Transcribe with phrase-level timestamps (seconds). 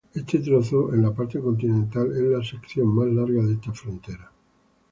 [0.15, 4.31] Este trozo en la parte continental es la sección más larga de esta frontera.